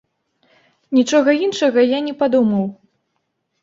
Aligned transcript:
Нічога 1.01 1.37
іншага 1.45 1.87
я 1.97 2.03
не 2.09 2.17
падумаў. 2.25 2.67